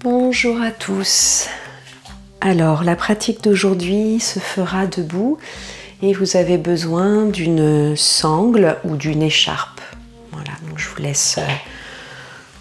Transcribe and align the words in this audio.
Bonjour 0.00 0.60
à 0.60 0.70
tous. 0.70 1.48
Alors, 2.40 2.84
la 2.84 2.96
pratique 2.96 3.42
d'aujourd'hui 3.42 4.20
se 4.20 4.38
fera 4.38 4.86
debout 4.86 5.38
et 6.02 6.12
vous 6.12 6.36
avez 6.36 6.58
besoin 6.58 7.24
d'une 7.24 7.96
sangle 7.96 8.76
ou 8.84 8.96
d'une 8.96 9.22
écharpe. 9.22 9.80
Voilà, 10.32 10.52
donc 10.68 10.78
je 10.78 10.88
vous 10.88 11.02
laisse 11.02 11.38
euh, 11.38 11.52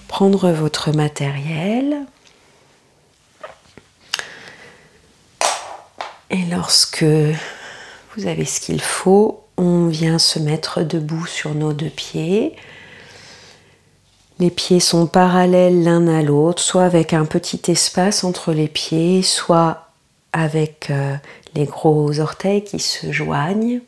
prendre 0.08 0.52
votre 0.52 0.92
matériel. 0.92 2.06
Et 6.30 6.44
lorsque 6.50 7.04
vous 7.04 8.28
avez 8.28 8.46
ce 8.46 8.60
qu'il 8.60 8.82
faut, 8.82 9.44
on 9.58 9.88
vient 9.88 10.20
se 10.20 10.40
mettre 10.40 10.84
debout 10.84 11.26
sur 11.26 11.54
nos 11.54 11.74
deux 11.74 11.90
pieds. 11.90 12.56
Les 14.40 14.52
pieds 14.52 14.80
sont 14.80 15.08
parallèles 15.08 15.84
l'un 15.84 16.08
à 16.08 16.22
l'autre, 16.22 16.62
soit 16.62 16.84
avec 16.84 17.14
un 17.14 17.26
petit 17.26 17.72
espace 17.72 18.24
entre 18.24 18.54
les 18.54 18.68
pieds, 18.68 19.24
soit 19.24 19.90
avec 20.32 20.92
euh, 20.92 21.16
les 21.56 21.66
gros 21.66 22.20
orteils 22.20 22.64
qui 22.64 22.80
se 22.80 23.12
joignent. 23.12 23.82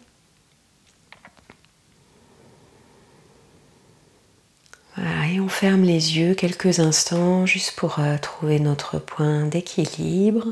et 5.32 5.40
on 5.40 5.48
ferme 5.48 5.84
les 5.84 6.18
yeux 6.18 6.34
quelques 6.34 6.80
instants 6.80 7.46
juste 7.46 7.74
pour 7.76 8.00
euh, 8.00 8.18
trouver 8.18 8.60
notre 8.60 9.00
point 9.00 9.46
d'équilibre. 9.46 10.48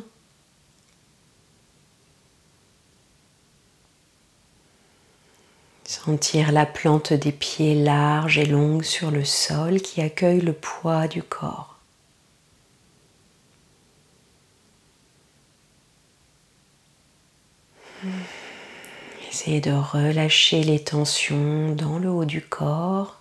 Sentir 5.87 6.51
la 6.51 6.65
plante 6.65 7.13
des 7.13 7.31
pieds 7.31 7.73
large 7.73 8.37
et 8.37 8.45
longue 8.45 8.83
sur 8.83 9.09
le 9.09 9.23
sol 9.23 9.81
qui 9.81 10.01
accueille 10.01 10.41
le 10.41 10.51
poids 10.51 11.07
du 11.07 11.23
corps. 11.23 11.77
Essayez 19.29 19.61
de 19.61 19.71
relâcher 19.71 20.61
les 20.61 20.83
tensions 20.83 21.73
dans 21.73 21.99
le 21.99 22.09
haut 22.09 22.25
du 22.25 22.41
corps. 22.41 23.16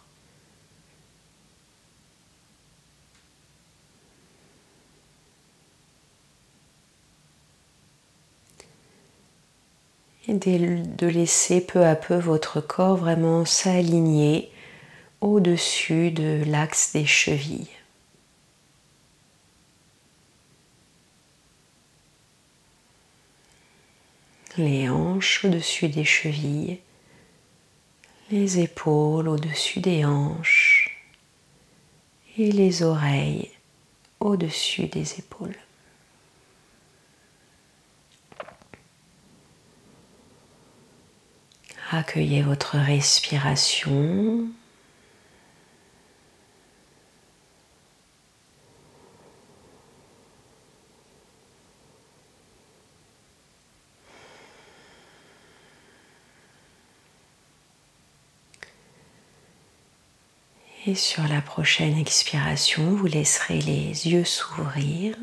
Et 10.29 10.35
de 10.35 11.07
laisser 11.07 11.61
peu 11.61 11.85
à 11.85 11.95
peu 11.95 12.17
votre 12.17 12.61
corps 12.61 12.97
vraiment 12.97 13.45
s'aligner 13.45 14.51
au-dessus 15.21 16.11
de 16.11 16.43
l'axe 16.47 16.93
des 16.93 17.07
chevilles. 17.07 17.69
Les 24.59 24.89
hanches 24.89 25.45
au-dessus 25.45 25.89
des 25.89 26.05
chevilles, 26.05 26.79
les 28.31 28.59
épaules 28.61 29.29
au-dessus 29.29 29.81
des 29.81 30.05
hanches 30.05 30.97
et 32.39 32.51
les 32.51 32.83
oreilles 32.83 33.51
au-dessus 34.21 34.87
des 34.87 35.19
épaules. 35.19 35.57
Accueillez 41.91 42.43
votre 42.43 42.79
respiration. 42.79 44.49
Et 60.89 60.95
sur 60.97 61.23
la 61.29 61.41
prochaine 61.41 61.97
expiration, 61.99 62.83
vous 62.91 63.07
laisserez 63.07 63.61
les 63.61 64.09
yeux 64.09 64.25
s'ouvrir. 64.25 65.17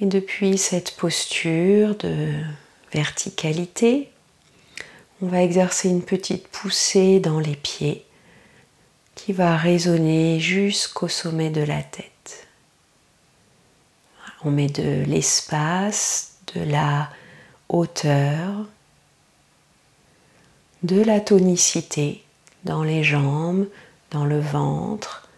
Et 0.00 0.06
depuis 0.06 0.58
cette 0.58 0.96
posture 0.96 1.94
de 1.96 2.34
verticalité. 2.92 4.10
On 5.20 5.26
va 5.26 5.42
exercer 5.42 5.88
une 5.88 6.02
petite 6.02 6.48
poussée 6.48 7.20
dans 7.20 7.38
les 7.38 7.56
pieds 7.56 8.04
qui 9.14 9.32
va 9.32 9.56
résonner 9.56 10.40
jusqu'au 10.40 11.08
sommet 11.08 11.50
de 11.50 11.62
la 11.62 11.82
tête. 11.82 12.46
On 14.44 14.50
met 14.50 14.68
de 14.68 15.04
l'espace, 15.04 16.32
de 16.54 16.62
la 16.62 17.10
hauteur, 17.68 18.66
de 20.82 21.00
la 21.00 21.20
tonicité 21.20 22.24
dans 22.64 22.82
les 22.82 23.04
jambes, 23.04 23.68
dans 24.10 24.24
le 24.24 24.40
ventre, 24.40 25.28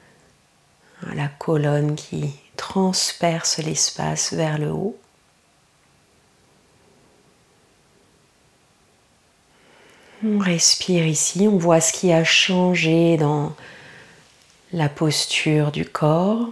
la 1.14 1.28
colonne 1.28 1.94
qui 1.94 2.30
transperce 2.56 3.58
l'espace 3.58 4.32
vers 4.32 4.58
le 4.58 4.70
haut. 4.70 4.96
On 10.26 10.38
respire 10.38 11.06
ici, 11.06 11.46
on 11.46 11.58
voit 11.58 11.82
ce 11.82 11.92
qui 11.92 12.10
a 12.10 12.24
changé 12.24 13.18
dans 13.18 13.54
la 14.72 14.88
posture 14.88 15.70
du 15.70 15.84
corps, 15.84 16.48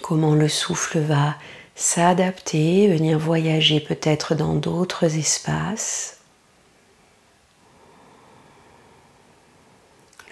comment 0.00 0.34
le 0.34 0.48
souffle 0.48 0.98
va 1.00 1.36
s'adapter, 1.74 2.88
venir 2.88 3.18
voyager 3.18 3.78
peut-être 3.78 4.34
dans 4.34 4.54
d'autres 4.54 5.18
espaces. 5.18 6.20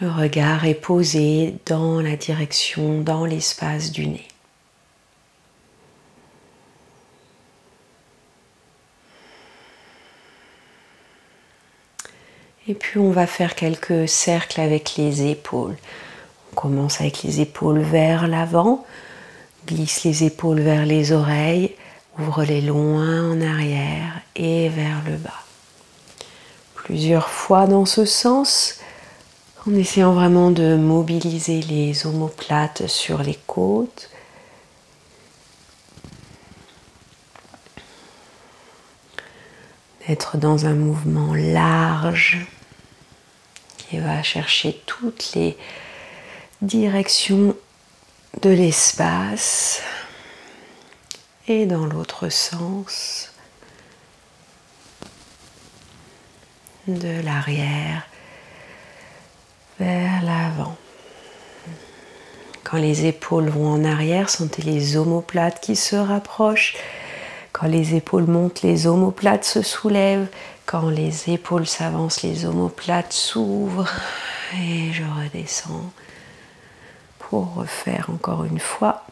Le 0.01 0.11
regard 0.11 0.65
est 0.65 0.75
posé 0.75 1.57
dans 1.67 2.01
la 2.01 2.17
direction, 2.17 3.03
dans 3.03 3.27
l'espace 3.27 3.93
du 3.93 4.07
nez. 4.07 4.29
Et 12.69 12.75
puis 12.75 12.99
on 12.99 13.11
va 13.11 13.27
faire 13.27 13.55
quelques 13.55 14.09
cercles 14.09 14.61
avec 14.61 14.97
les 14.97 15.31
épaules. 15.31 15.77
On 16.53 16.57
commence 16.57 17.01
avec 17.01 17.23
les 17.23 17.41
épaules 17.41 17.81
vers 17.81 18.27
l'avant, 18.27 18.85
glisse 19.67 20.05
les 20.05 20.25
épaules 20.25 20.61
vers 20.61 20.85
les 20.85 21.13
oreilles, 21.13 21.75
ouvre-les 22.19 22.63
loin 22.63 23.31
en 23.31 23.41
arrière 23.41 24.21
et 24.35 24.69
vers 24.69 25.03
le 25.07 25.17
bas. 25.17 25.43
Plusieurs 26.75 27.29
fois 27.29 27.67
dans 27.67 27.85
ce 27.85 28.05
sens, 28.05 28.81
en 29.69 29.75
essayant 29.75 30.13
vraiment 30.13 30.51
de 30.51 30.77
mobiliser 30.77 31.61
les 31.61 32.07
omoplates 32.07 32.87
sur 32.87 33.23
les 33.23 33.39
côtes. 33.47 34.11
D'être 40.07 40.37
dans 40.37 40.67
un 40.67 40.75
mouvement 40.75 41.35
large 41.35 42.47
qui 43.77 43.99
va 43.99 44.23
chercher 44.23 44.81
toutes 44.87 45.33
les 45.35 45.57
directions 46.63 47.57
de 48.43 48.51
l'espace 48.51 49.83
et 51.49 51.67
dans 51.67 51.87
l'autre 51.87 52.29
sens 52.29 53.33
de 56.87 57.21
l'arrière 57.23 58.07
vers 59.79 60.23
l'avant. 60.23 60.77
Quand 62.65 62.79
les 62.79 63.07
épaules 63.07 63.49
vont 63.49 63.73
en 63.73 63.85
arrière, 63.85 64.29
sentez 64.29 64.63
les 64.63 64.97
omoplates 64.97 65.61
qui 65.61 65.77
se 65.77 65.97
rapprochent. 65.97 66.75
Quand 67.59 67.69
les 67.69 67.95
épaules 67.95 68.27
montent, 68.27 68.61
les 68.61 68.87
omoplates 68.87 69.47
se 69.47 69.63
soulèvent. 69.63 70.29
Quand 70.67 70.91
les 70.91 71.31
épaules 71.31 71.67
s'avancent, 71.67 72.23
les 72.23 72.45
omoplates 72.45 73.15
s'ouvrent 73.15 73.89
et 74.61 74.93
je 74.93 75.03
redescends 75.03 75.91
pour 77.19 77.55
refaire 77.55 78.11
encore 78.13 78.45
une 78.45 78.59
fois. 78.59 79.07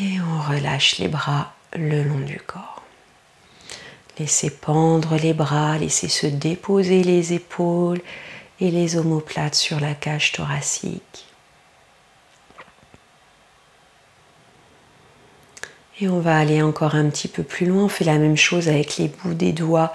Et 0.00 0.16
on 0.18 0.50
relâche 0.50 0.96
les 0.96 1.08
bras 1.08 1.52
le 1.74 2.02
long 2.02 2.20
du 2.20 2.40
corps. 2.40 2.82
Laissez 4.18 4.48
pendre 4.48 5.16
les 5.16 5.34
bras, 5.34 5.76
laissez 5.76 6.08
se 6.08 6.26
déposer 6.26 7.02
les 7.02 7.34
épaules 7.34 8.00
et 8.60 8.70
les 8.70 8.96
omoplates 8.96 9.56
sur 9.56 9.78
la 9.78 9.92
cage 9.92 10.32
thoracique. 10.32 11.27
Et 16.00 16.08
on 16.08 16.20
va 16.20 16.38
aller 16.38 16.62
encore 16.62 16.94
un 16.94 17.06
petit 17.06 17.26
peu 17.26 17.42
plus 17.42 17.66
loin. 17.66 17.84
On 17.84 17.88
fait 17.88 18.04
la 18.04 18.18
même 18.18 18.36
chose 18.36 18.68
avec 18.68 18.98
les 18.98 19.08
bouts 19.08 19.34
des 19.34 19.52
doigts 19.52 19.92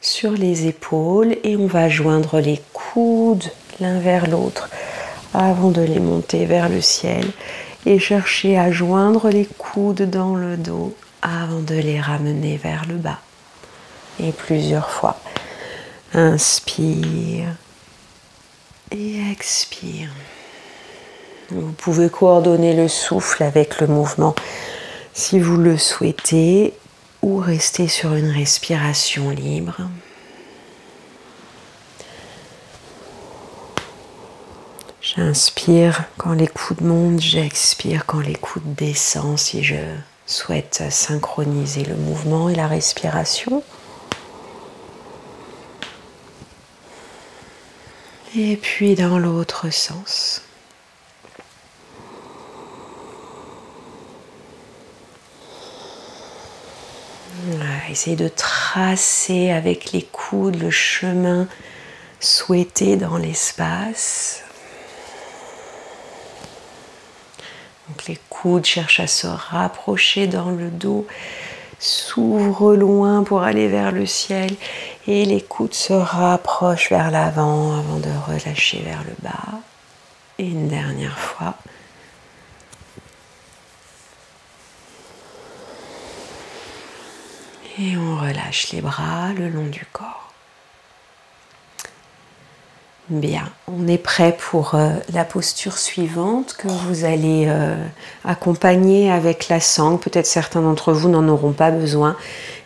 sur 0.00 0.30
les 0.30 0.66
épaules 0.66 1.36
et 1.42 1.56
on 1.56 1.66
va 1.66 1.88
joindre 1.88 2.40
les 2.40 2.60
coudes 2.72 3.50
l'un 3.80 3.98
vers 3.98 4.28
l'autre 4.28 4.70
avant 5.34 5.70
de 5.70 5.82
les 5.82 5.98
monter 5.98 6.46
vers 6.46 6.68
le 6.68 6.80
ciel 6.80 7.24
et 7.86 7.98
chercher 7.98 8.58
à 8.58 8.70
joindre 8.70 9.28
les 9.28 9.46
coudes 9.46 10.08
dans 10.08 10.34
le 10.34 10.56
dos 10.56 10.94
avant 11.22 11.60
de 11.60 11.74
les 11.74 12.00
ramener 12.00 12.56
vers 12.56 12.84
le 12.88 12.96
bas. 12.96 13.18
Et 14.20 14.32
plusieurs 14.32 14.90
fois. 14.90 15.18
Inspire 16.12 17.54
et 18.90 19.30
expire. 19.30 20.10
Vous 21.50 21.72
pouvez 21.72 22.08
coordonner 22.08 22.74
le 22.74 22.88
souffle 22.88 23.42
avec 23.42 23.80
le 23.80 23.86
mouvement 23.86 24.34
si 25.20 25.38
vous 25.38 25.58
le 25.58 25.76
souhaitez 25.76 26.72
ou 27.20 27.36
rester 27.36 27.88
sur 27.88 28.14
une 28.14 28.30
respiration 28.30 29.28
libre. 29.28 29.82
J'inspire 35.02 36.04
quand 36.16 36.32
les 36.32 36.46
coudes 36.46 36.80
montent, 36.80 37.20
j'expire 37.20 38.06
quand 38.06 38.20
les 38.20 38.34
coudes 38.34 38.74
descendent 38.74 39.38
si 39.38 39.62
je 39.62 39.76
souhaite 40.24 40.84
synchroniser 40.88 41.84
le 41.84 41.96
mouvement 41.96 42.48
et 42.48 42.54
la 42.54 42.66
respiration. 42.66 43.62
Et 48.34 48.56
puis 48.56 48.94
dans 48.94 49.18
l'autre 49.18 49.68
sens. 49.68 50.40
Essayez 57.90 58.16
de 58.16 58.28
tracer 58.28 59.50
avec 59.50 59.92
les 59.92 60.02
coudes 60.02 60.60
le 60.60 60.70
chemin 60.70 61.48
souhaité 62.20 62.96
dans 62.96 63.16
l'espace. 63.16 64.42
Les 68.08 68.18
coudes 68.28 68.64
cherchent 68.64 69.00
à 69.00 69.06
se 69.06 69.26
rapprocher 69.26 70.26
dans 70.26 70.50
le 70.50 70.70
dos, 70.70 71.06
s'ouvrent 71.78 72.74
loin 72.74 73.24
pour 73.24 73.42
aller 73.42 73.68
vers 73.68 73.92
le 73.92 74.06
ciel 74.06 74.50
et 75.06 75.24
les 75.24 75.40
coudes 75.40 75.74
se 75.74 75.92
rapprochent 75.92 76.90
vers 76.90 77.10
l'avant 77.10 77.78
avant 77.78 77.98
de 77.98 78.10
relâcher 78.26 78.82
vers 78.82 79.02
le 79.04 79.14
bas. 79.22 79.58
Et 80.38 80.46
une 80.46 80.68
dernière 80.68 81.18
fois. 81.18 81.54
Et 87.80 87.96
on 87.96 88.18
relâche 88.18 88.72
les 88.72 88.82
bras 88.82 89.32
le 89.34 89.48
long 89.48 89.64
du 89.64 89.86
corps. 89.90 90.30
Bien, 93.08 93.48
on 93.66 93.88
est 93.88 93.98
prêt 93.98 94.36
pour 94.38 94.74
euh, 94.74 94.90
la 95.12 95.24
posture 95.24 95.78
suivante 95.78 96.54
que 96.58 96.68
vous 96.68 97.04
allez 97.04 97.46
euh, 97.48 97.74
accompagner 98.24 99.10
avec 99.10 99.48
la 99.48 99.60
sangle. 99.60 99.98
Peut-être 99.98 100.26
certains 100.26 100.60
d'entre 100.60 100.92
vous 100.92 101.08
n'en 101.08 101.26
auront 101.26 101.52
pas 101.52 101.70
besoin, 101.70 102.16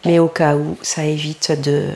mais 0.04 0.18
au 0.18 0.28
cas 0.28 0.56
où, 0.56 0.76
ça 0.82 1.04
évite 1.04 1.52
de, 1.52 1.90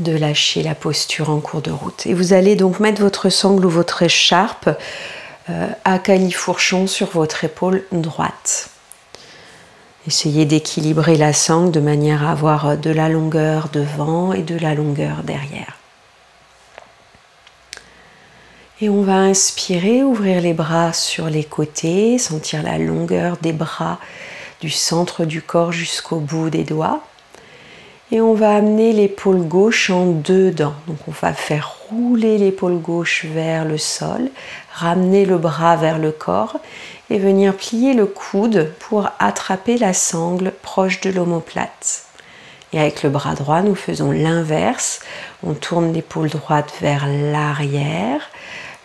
de 0.00 0.16
lâcher 0.16 0.62
la 0.62 0.74
posture 0.74 1.30
en 1.30 1.38
cours 1.38 1.62
de 1.62 1.70
route. 1.70 2.06
Et 2.06 2.14
vous 2.14 2.32
allez 2.32 2.56
donc 2.56 2.80
mettre 2.80 3.00
votre 3.00 3.28
sangle 3.28 3.66
ou 3.66 3.70
votre 3.70 4.02
écharpe 4.02 4.70
euh, 5.50 5.68
à 5.84 5.98
califourchon 5.98 6.86
sur 6.86 7.10
votre 7.10 7.44
épaule 7.44 7.84
droite. 7.92 8.71
Essayez 10.06 10.46
d'équilibrer 10.46 11.16
la 11.16 11.32
sangle 11.32 11.70
de 11.70 11.78
manière 11.78 12.26
à 12.26 12.32
avoir 12.32 12.76
de 12.76 12.90
la 12.90 13.08
longueur 13.08 13.68
devant 13.72 14.32
et 14.32 14.42
de 14.42 14.58
la 14.58 14.74
longueur 14.74 15.22
derrière. 15.22 15.76
Et 18.80 18.88
on 18.88 19.02
va 19.02 19.14
inspirer, 19.14 20.02
ouvrir 20.02 20.40
les 20.40 20.54
bras 20.54 20.92
sur 20.92 21.26
les 21.26 21.44
côtés, 21.44 22.18
sentir 22.18 22.64
la 22.64 22.78
longueur 22.78 23.36
des 23.40 23.52
bras 23.52 24.00
du 24.60 24.70
centre 24.70 25.24
du 25.24 25.40
corps 25.40 25.70
jusqu'au 25.70 26.16
bout 26.16 26.50
des 26.50 26.64
doigts. 26.64 27.00
Et 28.10 28.20
on 28.20 28.34
va 28.34 28.56
amener 28.56 28.92
l'épaule 28.92 29.42
gauche 29.42 29.88
en 29.88 30.06
dedans. 30.06 30.74
Donc 30.88 30.98
on 31.06 31.12
va 31.12 31.32
faire 31.32 31.76
rouler 31.88 32.38
l'épaule 32.38 32.78
gauche 32.78 33.24
vers 33.24 33.64
le 33.64 33.78
sol, 33.78 34.30
ramener 34.74 35.26
le 35.26 35.38
bras 35.38 35.76
vers 35.76 35.98
le 36.00 36.10
corps 36.10 36.58
et 37.12 37.18
venir 37.18 37.54
plier 37.54 37.92
le 37.92 38.06
coude 38.06 38.72
pour 38.78 39.10
attraper 39.18 39.76
la 39.76 39.92
sangle 39.92 40.50
proche 40.62 41.02
de 41.02 41.10
l'omoplate. 41.10 42.06
Et 42.72 42.80
avec 42.80 43.02
le 43.02 43.10
bras 43.10 43.34
droit, 43.34 43.60
nous 43.60 43.74
faisons 43.74 44.12
l'inverse. 44.12 45.00
On 45.42 45.52
tourne 45.52 45.92
l'épaule 45.92 46.30
droite 46.30 46.72
vers 46.80 47.06
l'arrière. 47.06 48.30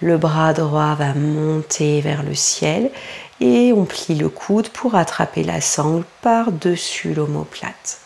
Le 0.02 0.18
bras 0.18 0.52
droit 0.52 0.94
va 0.96 1.14
monter 1.14 2.02
vers 2.02 2.22
le 2.22 2.36
ciel 2.36 2.92
et 3.40 3.72
on 3.72 3.86
plie 3.86 4.16
le 4.16 4.28
coude 4.28 4.68
pour 4.68 4.96
attraper 4.96 5.44
la 5.44 5.62
sangle 5.62 6.04
par-dessus 6.22 7.14
l'omoplate. 7.14 8.02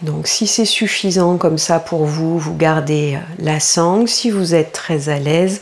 Donc 0.00 0.26
si 0.26 0.46
c'est 0.46 0.64
suffisant 0.64 1.36
comme 1.36 1.58
ça 1.58 1.80
pour 1.80 2.06
vous, 2.06 2.38
vous 2.38 2.56
gardez 2.56 3.18
la 3.38 3.60
sangle. 3.60 4.08
Si 4.08 4.30
vous 4.30 4.54
êtes 4.54 4.72
très 4.72 5.10
à 5.10 5.18
l'aise, 5.18 5.60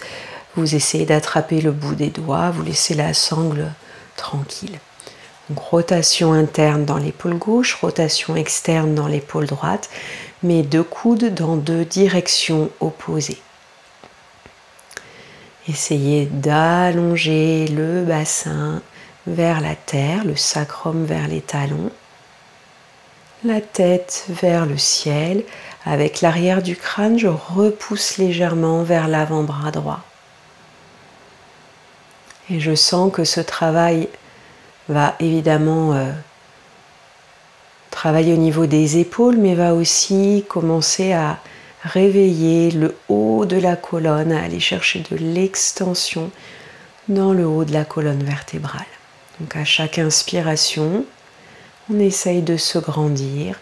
vous 0.56 0.74
essayez 0.74 1.04
d'attraper 1.04 1.60
le 1.60 1.72
bout 1.72 1.94
des 1.94 2.10
doigts, 2.10 2.50
vous 2.50 2.62
laissez 2.62 2.94
la 2.94 3.14
sangle 3.14 3.72
tranquille. 4.16 4.78
Rotation 5.54 6.32
interne 6.32 6.84
dans 6.84 6.96
l'épaule 6.96 7.36
gauche, 7.36 7.74
rotation 7.74 8.36
externe 8.36 8.94
dans 8.94 9.08
l'épaule 9.08 9.46
droite, 9.46 9.90
mais 10.42 10.62
deux 10.62 10.82
coudes 10.82 11.34
dans 11.34 11.56
deux 11.56 11.84
directions 11.84 12.70
opposées. 12.80 13.42
Essayez 15.68 16.26
d'allonger 16.26 17.66
le 17.68 18.04
bassin 18.04 18.80
vers 19.26 19.60
la 19.60 19.74
terre, 19.74 20.24
le 20.24 20.36
sacrum 20.36 21.04
vers 21.04 21.28
les 21.28 21.40
talons, 21.40 21.90
la 23.44 23.60
tête 23.60 24.24
vers 24.28 24.66
le 24.66 24.78
ciel. 24.78 25.44
Avec 25.84 26.20
l'arrière 26.22 26.62
du 26.62 26.76
crâne, 26.76 27.18
je 27.18 27.28
repousse 27.28 28.16
légèrement 28.16 28.82
vers 28.82 29.08
l'avant-bras 29.08 29.70
droit. 29.70 30.00
Et 32.50 32.60
je 32.60 32.74
sens 32.74 33.12
que 33.12 33.24
ce 33.24 33.40
travail 33.40 34.08
va 34.88 35.14
évidemment 35.18 35.94
euh, 35.94 36.12
travailler 37.90 38.34
au 38.34 38.38
niveau 38.38 38.66
des 38.66 38.98
épaules, 38.98 39.36
mais 39.36 39.54
va 39.54 39.74
aussi 39.74 40.44
commencer 40.48 41.12
à 41.12 41.38
réveiller 41.82 42.70
le 42.70 42.96
haut 43.08 43.46
de 43.46 43.56
la 43.56 43.76
colonne, 43.76 44.32
à 44.32 44.42
aller 44.42 44.60
chercher 44.60 45.02
de 45.10 45.16
l'extension 45.16 46.30
dans 47.08 47.32
le 47.32 47.46
haut 47.46 47.64
de 47.64 47.72
la 47.72 47.84
colonne 47.84 48.22
vertébrale. 48.22 48.86
Donc 49.40 49.56
à 49.56 49.64
chaque 49.64 49.98
inspiration, 49.98 51.04
on 51.92 51.98
essaye 51.98 52.42
de 52.42 52.56
se 52.56 52.78
grandir 52.78 53.58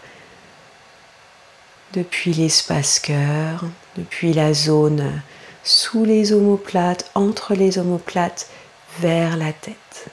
depuis 1.93 2.33
l'espace 2.33 2.99
cœur, 2.99 3.65
depuis 3.97 4.33
la 4.33 4.53
zone 4.53 5.21
sous 5.63 6.05
les 6.05 6.33
omoplates, 6.33 7.09
entre 7.15 7.53
les 7.53 7.77
omoplates, 7.77 8.47
vers 8.99 9.37
la 9.37 9.53
tête. 9.53 10.07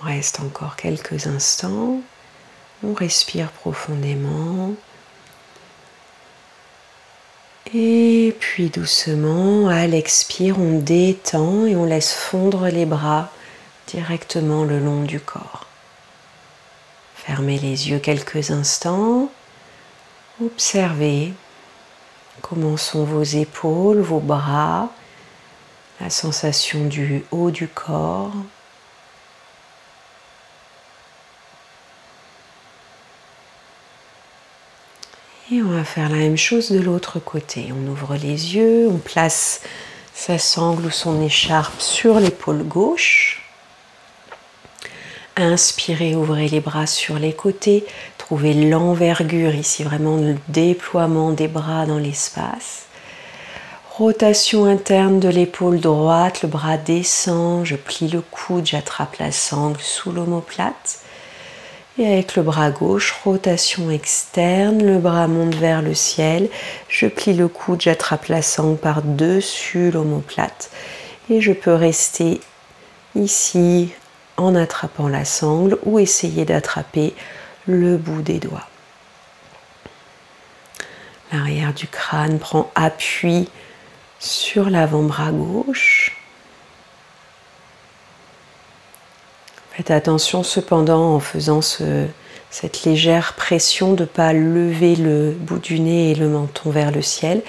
On 0.00 0.06
reste 0.06 0.40
encore 0.40 0.76
quelques 0.76 1.26
instants. 1.26 2.00
On 2.84 2.94
respire 2.94 3.50
profondément. 3.50 4.74
Et 7.74 8.34
puis 8.38 8.70
doucement, 8.70 9.68
à 9.68 9.86
l'expire, 9.86 10.58
on 10.58 10.78
détend 10.78 11.66
et 11.66 11.76
on 11.76 11.84
laisse 11.84 12.14
fondre 12.14 12.68
les 12.68 12.86
bras 12.86 13.30
directement 13.88 14.64
le 14.64 14.78
long 14.78 15.02
du 15.02 15.20
corps. 15.20 15.66
Fermez 17.16 17.58
les 17.58 17.90
yeux 17.90 17.98
quelques 17.98 18.50
instants. 18.50 19.30
Observez 20.40 21.32
comment 22.42 22.76
sont 22.76 23.02
vos 23.02 23.24
épaules, 23.24 23.98
vos 23.98 24.20
bras, 24.20 24.88
la 26.00 26.10
sensation 26.10 26.84
du 26.84 27.24
haut 27.32 27.50
du 27.50 27.66
corps. 27.66 28.32
Et 35.50 35.60
on 35.62 35.70
va 35.70 35.82
faire 35.82 36.08
la 36.08 36.16
même 36.16 36.36
chose 36.36 36.70
de 36.70 36.78
l'autre 36.78 37.18
côté. 37.18 37.72
On 37.72 37.88
ouvre 37.88 38.14
les 38.14 38.54
yeux, 38.54 38.86
on 38.88 38.98
place 38.98 39.62
sa 40.14 40.38
sangle 40.38 40.86
ou 40.86 40.90
son 40.90 41.20
écharpe 41.20 41.80
sur 41.80 42.20
l'épaule 42.20 42.62
gauche. 42.62 43.47
Inspirez, 45.40 46.16
ouvrez 46.16 46.48
les 46.48 46.58
bras 46.58 46.88
sur 46.88 47.16
les 47.16 47.32
côtés. 47.32 47.86
Trouvez 48.18 48.54
l'envergure 48.54 49.54
ici, 49.54 49.84
vraiment 49.84 50.16
le 50.16 50.34
déploiement 50.48 51.30
des 51.30 51.46
bras 51.46 51.86
dans 51.86 51.98
l'espace. 51.98 52.86
Rotation 53.92 54.64
interne 54.64 55.20
de 55.20 55.28
l'épaule 55.28 55.78
droite, 55.78 56.42
le 56.42 56.48
bras 56.48 56.76
descend, 56.76 57.64
je 57.64 57.76
plie 57.76 58.08
le 58.08 58.20
coude, 58.20 58.66
j'attrape 58.66 59.16
la 59.18 59.30
sangle 59.30 59.80
sous 59.80 60.10
l'omoplate. 60.10 60.98
Et 62.00 62.06
avec 62.06 62.34
le 62.34 62.42
bras 62.42 62.72
gauche, 62.72 63.14
rotation 63.24 63.92
externe, 63.92 64.84
le 64.84 64.98
bras 64.98 65.28
monte 65.28 65.54
vers 65.54 65.82
le 65.82 65.94
ciel, 65.94 66.48
je 66.88 67.06
plie 67.06 67.34
le 67.34 67.46
coude, 67.46 67.80
j'attrape 67.80 68.26
la 68.26 68.42
sangle 68.42 68.76
par-dessus 68.76 69.92
l'omoplate. 69.92 70.72
Et 71.30 71.40
je 71.40 71.52
peux 71.52 71.74
rester 71.74 72.40
ici 73.14 73.92
en 74.38 74.54
attrapant 74.54 75.08
la 75.08 75.26
sangle 75.26 75.76
ou 75.84 75.98
essayer 75.98 76.46
d'attraper 76.46 77.14
le 77.66 77.98
bout 77.98 78.22
des 78.22 78.38
doigts. 78.38 78.66
L'arrière 81.32 81.74
du 81.74 81.86
crâne 81.86 82.38
prend 82.38 82.70
appui 82.74 83.50
sur 84.18 84.70
l'avant-bras 84.70 85.30
gauche. 85.30 86.16
Faites 89.72 89.90
attention 89.90 90.42
cependant 90.42 91.14
en 91.14 91.20
faisant 91.20 91.60
cette 91.60 92.84
légère 92.84 93.34
pression 93.34 93.92
de 93.92 94.02
ne 94.02 94.06
pas 94.06 94.32
lever 94.32 94.96
le 94.96 95.32
bout 95.32 95.58
du 95.58 95.78
nez 95.80 96.12
et 96.12 96.14
le 96.14 96.28
menton 96.28 96.70
vers 96.70 96.90
le 96.90 97.02
ciel, 97.02 97.42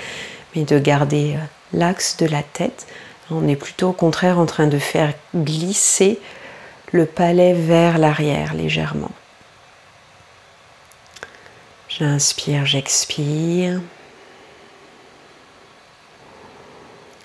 mais 0.56 0.64
de 0.64 0.78
garder 0.78 1.36
euh, 1.36 1.78
l'axe 1.78 2.18
de 2.18 2.26
la 2.26 2.44
tête. 2.44 2.86
On 3.32 3.48
est 3.48 3.56
plutôt 3.56 3.90
au 3.90 3.94
contraire 3.94 4.40
en 4.40 4.46
train 4.46 4.68
de 4.68 4.78
faire 4.78 5.14
glisser 5.36 6.20
le 6.92 7.06
palais 7.06 7.54
vers 7.54 7.98
l'arrière 7.98 8.54
légèrement. 8.54 9.12
J'inspire, 11.88 12.66
j'expire. 12.66 13.82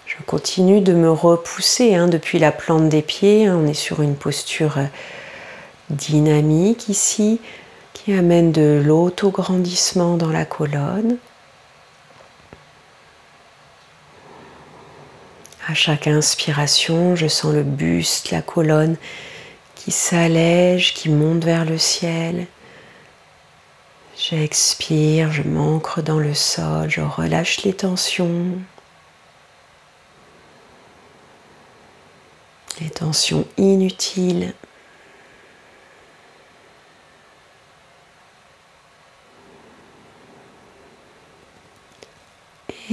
Je 0.06 0.16
continue 0.26 0.80
de 0.80 0.92
me 0.92 1.10
repousser 1.10 1.94
hein, 1.94 2.08
depuis 2.08 2.38
la 2.38 2.52
plante 2.52 2.88
des 2.88 3.02
pieds. 3.02 3.46
Hein. 3.46 3.58
on 3.62 3.66
est 3.66 3.74
sur 3.74 4.02
une 4.02 4.16
posture 4.16 4.78
euh, 4.78 4.86
dynamique 5.90 6.88
ici 6.88 7.40
qui 7.92 8.12
amène 8.12 8.52
de 8.52 8.82
l'autograndissement 8.84 10.16
dans 10.16 10.30
la 10.30 10.44
colonne. 10.44 11.16
À 15.66 15.74
chaque 15.74 16.06
inspiration, 16.06 17.16
je 17.16 17.26
sens 17.26 17.54
le 17.54 17.62
buste, 17.62 18.30
la 18.30 18.42
colonne 18.42 18.96
qui 19.84 19.90
s'allège, 19.90 20.94
qui 20.94 21.10
monte 21.10 21.44
vers 21.44 21.66
le 21.66 21.76
ciel. 21.76 22.46
J'expire, 24.16 25.30
je 25.30 25.42
m'ancre 25.42 26.00
dans 26.00 26.18
le 26.18 26.32
sol, 26.32 26.88
je 26.88 27.02
relâche 27.02 27.64
les 27.64 27.74
tensions. 27.74 28.58
Les 32.80 32.88
tensions 32.88 33.46
inutiles. 33.58 34.54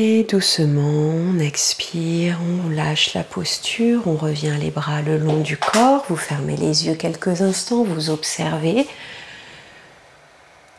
Et 0.03 0.23
doucement, 0.23 0.81
on 0.81 1.37
expire, 1.37 2.39
on 2.41 2.69
lâche 2.69 3.13
la 3.13 3.23
posture, 3.23 4.07
on 4.07 4.15
revient 4.15 4.55
les 4.59 4.71
bras 4.71 5.03
le 5.03 5.19
long 5.19 5.41
du 5.41 5.57
corps, 5.57 6.05
vous 6.09 6.15
fermez 6.15 6.57
les 6.57 6.87
yeux 6.87 6.95
quelques 6.95 7.43
instants, 7.43 7.83
vous 7.83 8.09
observez 8.09 8.87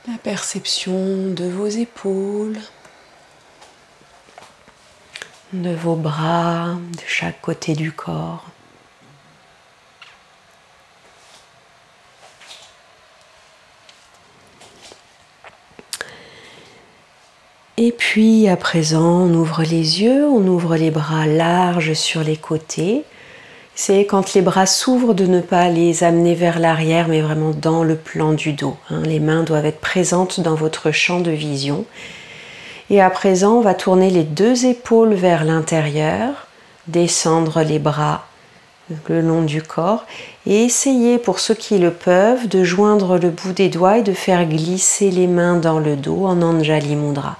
la 0.09 0.19
perception 0.19 1.31
de 1.31 1.45
vos 1.45 1.69
épaules, 1.69 2.59
de 5.53 5.73
vos 5.73 5.95
bras, 5.95 6.75
de 6.75 7.07
chaque 7.07 7.41
côté 7.41 7.75
du 7.75 7.93
corps. 7.93 8.45
Et 17.85 17.91
puis 17.91 18.49
à 18.49 18.57
présent, 18.57 19.23
on 19.23 19.35
ouvre 19.35 19.63
les 19.63 20.03
yeux, 20.03 20.25
on 20.25 20.47
ouvre 20.47 20.77
les 20.77 20.93
bras 20.93 21.27
larges 21.27 21.95
sur 21.95 22.23
les 22.23 22.37
côtés 22.37 23.05
c'est 23.75 24.05
quand 24.05 24.35
les 24.35 24.43
bras 24.43 24.67
s'ouvrent 24.67 25.15
de 25.15 25.27
ne 25.27 25.41
pas 25.41 25.69
les 25.69 26.05
amener 26.05 26.35
vers 26.35 26.59
l'arrière, 26.59 27.09
mais 27.09 27.23
vraiment 27.23 27.53
dans 27.53 27.85
le 27.85 27.97
plan 27.97 28.33
du 28.33 28.53
dos. 28.53 28.77
Hein. 28.91 29.03
Les 29.05 29.19
mains 29.19 29.45
doivent 29.45 29.67
être 29.67 29.81
présentes 29.81 30.41
dans 30.41 30.55
votre 30.55 30.91
champ 30.91 31.21
de 31.21 31.31
vision. 31.31 31.87
Et 32.91 33.01
à 33.01 33.09
présent, 33.09 33.55
on 33.55 33.61
va 33.63 33.75
tourner 33.75 34.11
les 34.11 34.25
deux 34.25 34.67
épaules 34.67 35.15
vers 35.15 35.45
l'intérieur, 35.45 36.47
descendre 36.87 37.63
les 37.63 37.79
bras 37.79 38.27
le 39.09 39.23
long 39.23 39.43
du 39.43 39.63
corps 39.63 40.05
et 40.45 40.65
essayer, 40.65 41.17
pour 41.17 41.39
ceux 41.39 41.55
qui 41.55 41.79
le 41.79 41.93
peuvent, 41.93 42.49
de 42.49 42.65
joindre 42.65 43.17
le 43.17 43.31
bout 43.31 43.53
des 43.53 43.71
doigts 43.71 43.99
et 43.99 44.03
de 44.03 44.13
faire 44.13 44.45
glisser 44.45 45.11
les 45.11 45.27
mains 45.27 45.57
dans 45.57 45.79
le 45.79 45.97
dos 45.97 46.27
en 46.27 46.43
Anjali 46.43 46.95
Mudra. 46.95 47.39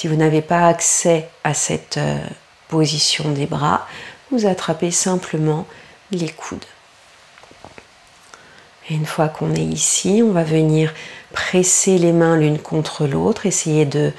Si 0.00 0.08
vous 0.08 0.16
n'avez 0.16 0.40
pas 0.40 0.66
accès 0.66 1.28
à 1.44 1.52
cette 1.52 1.98
euh, 1.98 2.16
position 2.68 3.32
des 3.32 3.44
bras, 3.44 3.86
vous 4.30 4.46
attrapez 4.46 4.90
simplement 4.90 5.66
les 6.10 6.30
coudes. 6.30 6.64
Une 8.88 9.04
fois 9.04 9.28
qu'on 9.28 9.54
est 9.54 9.58
ici, 9.62 10.22
on 10.24 10.32
va 10.32 10.42
venir 10.42 10.94
presser 11.34 11.98
les 11.98 12.12
mains 12.12 12.38
l'une 12.38 12.58
contre 12.58 13.06
l'autre, 13.06 13.44
essayer 13.44 13.84
de 13.84 14.10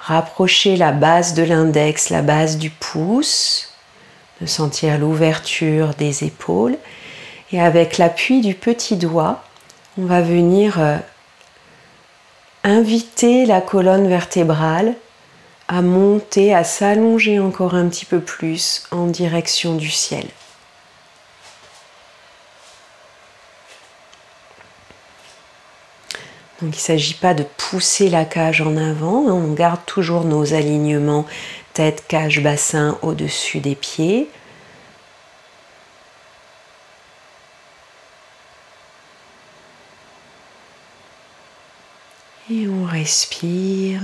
rapprocher 0.00 0.78
la 0.78 0.92
base 0.92 1.34
de 1.34 1.42
l'index, 1.42 2.08
la 2.08 2.22
base 2.22 2.56
du 2.56 2.70
pouce, 2.70 3.74
de 4.40 4.46
sentir 4.46 4.96
l'ouverture 4.96 5.90
des 5.90 6.24
épaules. 6.24 6.78
Et 7.52 7.60
avec 7.60 7.98
l'appui 7.98 8.40
du 8.40 8.54
petit 8.54 8.96
doigt, 8.96 9.44
on 9.98 10.06
va 10.06 10.22
venir 10.22 10.80
euh, 10.80 10.96
inviter 12.66 13.46
la 13.46 13.60
colonne 13.60 14.08
vertébrale 14.08 14.94
à 15.68 15.82
monter, 15.82 16.52
à 16.52 16.64
s'allonger 16.64 17.38
encore 17.38 17.74
un 17.74 17.88
petit 17.88 18.04
peu 18.04 18.20
plus 18.20 18.84
en 18.90 19.06
direction 19.06 19.76
du 19.76 19.88
ciel. 19.88 20.26
Donc 26.60 26.74
il 26.74 26.78
ne 26.78 26.82
s'agit 26.82 27.14
pas 27.14 27.34
de 27.34 27.44
pousser 27.56 28.08
la 28.08 28.24
cage 28.24 28.62
en 28.62 28.76
avant, 28.76 29.28
hein. 29.28 29.32
on 29.32 29.52
garde 29.52 29.84
toujours 29.86 30.24
nos 30.24 30.54
alignements 30.54 31.26
tête, 31.72 32.04
cage, 32.08 32.42
bassin 32.42 32.98
au-dessus 33.02 33.60
des 33.60 33.74
pieds. 33.74 34.30
Et 42.48 42.68
on 42.68 42.84
respire 42.84 44.00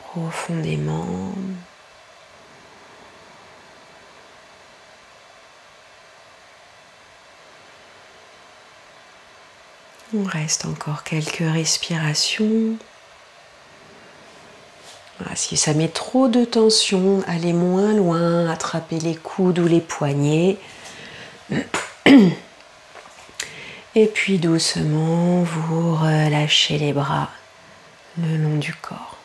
profondément. 0.00 1.32
On 10.14 10.24
reste 10.24 10.66
encore 10.66 11.02
quelques 11.02 11.38
respirations. 11.38 12.76
si 15.34 15.56
ça 15.56 15.72
met 15.72 15.88
trop 15.88 16.28
de 16.28 16.44
tension, 16.44 17.22
allez 17.26 17.54
moins 17.54 17.94
loin, 17.94 18.50
attrapez 18.50 18.98
les 18.98 19.14
coudes 19.14 19.60
ou 19.60 19.66
les 19.66 19.80
poignets. 19.80 20.58
Et 23.94 24.06
puis 24.06 24.38
doucement, 24.38 25.42
vous 25.42 25.94
relâchez 25.94 26.78
les 26.78 26.94
bras 26.94 27.28
le 28.16 28.38
long 28.38 28.56
du 28.56 28.72
corps. 28.72 29.18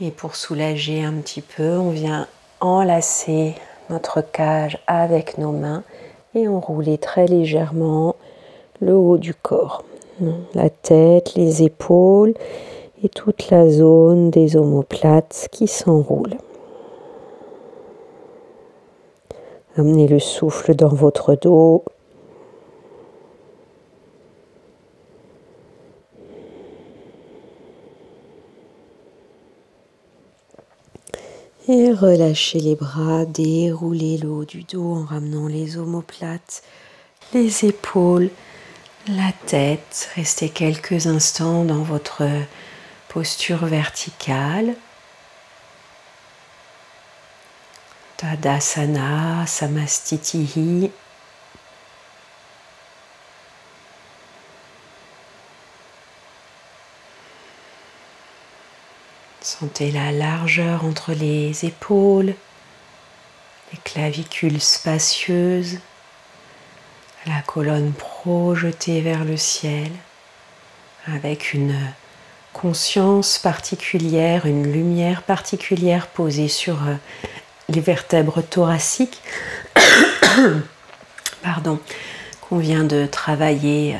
Et 0.00 0.12
pour 0.12 0.36
soulager 0.36 1.02
un 1.02 1.14
petit 1.14 1.40
peu, 1.40 1.76
on 1.78 1.90
vient 1.90 2.28
enlacer 2.60 3.56
notre 3.90 4.20
cage 4.20 4.78
avec 4.86 5.36
nos 5.36 5.50
mains 5.50 5.82
et 6.36 6.46
enrouler 6.46 6.98
très 6.98 7.26
légèrement 7.26 8.14
le 8.80 8.94
haut 8.94 9.18
du 9.18 9.34
corps, 9.34 9.82
la 10.54 10.70
tête, 10.70 11.34
les 11.34 11.64
épaules 11.64 12.34
et 13.02 13.08
toute 13.08 13.50
la 13.50 13.68
zone 13.68 14.30
des 14.30 14.56
omoplates 14.56 15.48
qui 15.50 15.66
s'enroulent. 15.66 16.38
Amenez 19.78 20.08
le 20.08 20.18
souffle 20.18 20.74
dans 20.74 20.88
votre 20.88 21.34
dos. 21.34 21.84
Et 31.68 31.92
relâchez 31.92 32.60
les 32.60 32.74
bras, 32.74 33.26
déroulez 33.26 34.16
le 34.16 34.30
haut 34.30 34.44
du 34.46 34.62
dos 34.62 34.94
en 34.94 35.04
ramenant 35.04 35.46
les 35.46 35.76
omoplates, 35.76 36.62
les 37.34 37.66
épaules, 37.66 38.30
la 39.08 39.32
tête. 39.46 40.08
Restez 40.14 40.48
quelques 40.48 41.06
instants 41.06 41.64
dans 41.64 41.82
votre 41.82 42.22
posture 43.08 43.66
verticale. 43.66 44.74
Tadasana, 48.26 49.46
Samastitihi. 49.46 50.90
Sentez 59.40 59.92
la 59.92 60.10
largeur 60.10 60.84
entre 60.84 61.12
les 61.12 61.64
épaules, 61.66 62.34
les 63.72 63.78
clavicules 63.84 64.60
spacieuses, 64.60 65.78
la 67.26 67.42
colonne 67.42 67.92
projetée 67.92 69.02
vers 69.02 69.24
le 69.24 69.36
ciel 69.36 69.92
avec 71.06 71.54
une 71.54 71.78
conscience 72.52 73.38
particulière, 73.38 74.46
une 74.46 74.72
lumière 74.72 75.22
particulière 75.22 76.08
posée 76.08 76.48
sur 76.48 76.88
euh, 76.88 76.96
les 77.68 77.80
vertèbres 77.80 78.42
thoraciques, 78.42 79.20
pardon, 81.42 81.80
qu'on 82.40 82.58
vient 82.58 82.84
de 82.84 83.06
travailler 83.06 83.96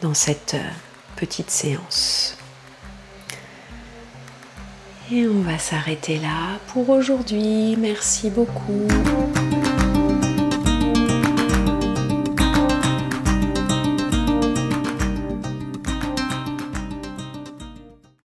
dans 0.00 0.14
cette 0.14 0.56
petite 1.16 1.50
séance. 1.50 2.36
Et 5.10 5.26
on 5.26 5.40
va 5.42 5.58
s'arrêter 5.58 6.18
là 6.18 6.58
pour 6.68 6.88
aujourd'hui. 6.88 7.76
Merci 7.76 8.30
beaucoup. 8.30 8.88